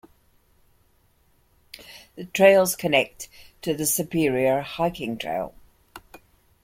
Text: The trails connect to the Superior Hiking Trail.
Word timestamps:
The 2.15 2.25
trails 2.25 2.75
connect 2.75 3.29
to 3.61 3.75
the 3.75 3.85
Superior 3.85 4.61
Hiking 4.61 5.15
Trail. 5.15 5.53